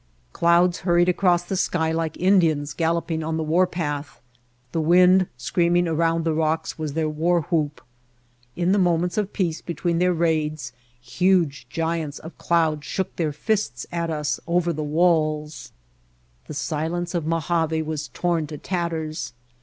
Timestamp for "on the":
3.23-3.43